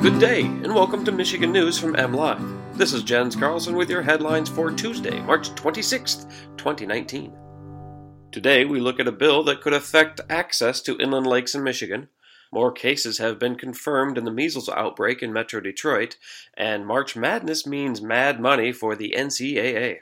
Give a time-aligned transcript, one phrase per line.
[0.00, 2.72] Good day, and welcome to Michigan News from MLive.
[2.72, 7.36] This is Jens Carlson with your headlines for Tuesday, March 26th, 2019.
[8.32, 12.08] Today, we look at a bill that could affect access to inland lakes in Michigan.
[12.50, 16.16] More cases have been confirmed in the measles outbreak in Metro Detroit,
[16.56, 19.98] and March Madness means mad money for the NCAA.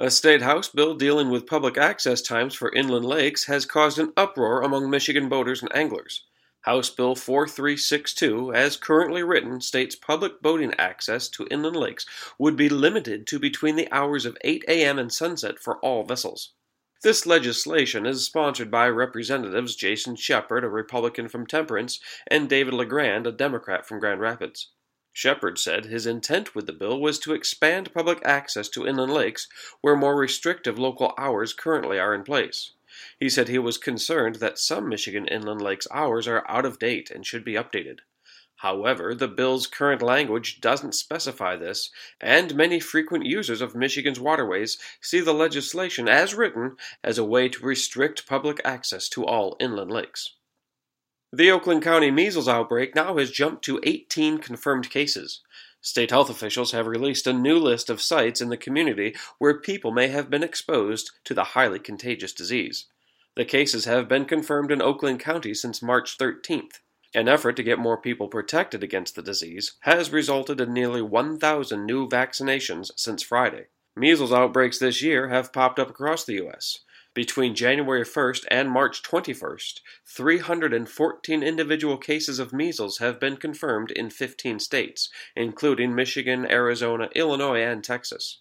[0.00, 4.12] A state House bill dealing with public access times for inland lakes has caused an
[4.16, 6.24] uproar among Michigan boaters and anglers.
[6.64, 12.06] House Bill 4362, as currently written, states public boating access to inland lakes
[12.38, 14.98] would be limited to between the hours of 8 a.m.
[14.98, 16.54] and sunset for all vessels.
[17.02, 23.26] This legislation is sponsored by Representatives Jason Sheppard, a Republican from Temperance, and David LaGrand,
[23.26, 24.70] a Democrat from Grand Rapids.
[25.16, 29.46] Sheppard said his intent with the bill was to expand public access to inland lakes
[29.80, 32.72] where more restrictive local hours currently are in place.
[33.20, 37.12] He said he was concerned that some Michigan inland lakes hours are out of date
[37.12, 38.00] and should be updated.
[38.56, 41.90] However, the bill's current language doesn't specify this,
[42.20, 47.48] and many frequent users of Michigan's waterways see the legislation as written as a way
[47.48, 50.30] to restrict public access to all inland lakes.
[51.36, 55.40] The Oakland County measles outbreak now has jumped to 18 confirmed cases.
[55.80, 59.90] State health officials have released a new list of sites in the community where people
[59.90, 62.86] may have been exposed to the highly contagious disease.
[63.34, 66.78] The cases have been confirmed in Oakland County since March 13th.
[67.16, 71.84] An effort to get more people protected against the disease has resulted in nearly 1,000
[71.84, 73.66] new vaccinations since Friday.
[73.96, 76.83] Measles outbreaks this year have popped up across the U.S.
[77.14, 84.10] Between January 1st and March 21st, 314 individual cases of measles have been confirmed in
[84.10, 88.40] 15 states, including Michigan, Arizona, Illinois, and Texas.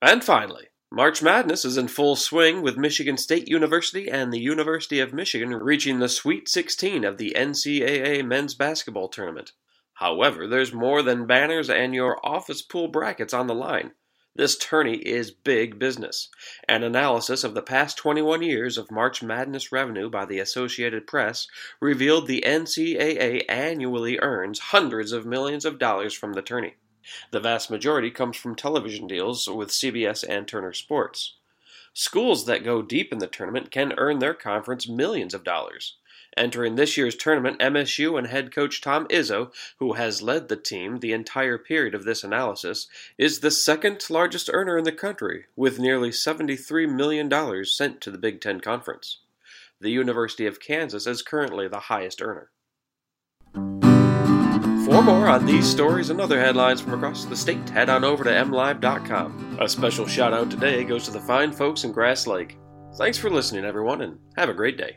[0.00, 5.00] And finally, March Madness is in full swing with Michigan State University and the University
[5.00, 9.52] of Michigan reaching the Sweet 16 of the NCAA men's basketball tournament.
[9.92, 13.92] However, there's more than banners and your office pool brackets on the line.
[14.36, 16.28] This tourney is big business.
[16.68, 21.48] An analysis of the past 21 years of March Madness revenue by the Associated Press
[21.80, 26.74] revealed the NCAA annually earns hundreds of millions of dollars from the tourney.
[27.30, 31.37] The vast majority comes from television deals with CBS and Turner Sports.
[31.92, 35.96] Schools that go deep in the tournament can earn their conference millions of dollars.
[36.36, 40.98] Entering this year's tournament, MSU and head coach Tom Izzo, who has led the team
[40.98, 45.80] the entire period of this analysis, is the second largest earner in the country, with
[45.80, 49.18] nearly $73 million sent to the Big Ten Conference.
[49.80, 52.50] The University of Kansas is currently the highest earner.
[54.98, 58.24] For more on these stories and other headlines from across the state, head on over
[58.24, 59.58] to mlive.com.
[59.60, 62.58] A special shout out today goes to the fine folks in Grass Lake.
[62.96, 64.96] Thanks for listening, everyone, and have a great day.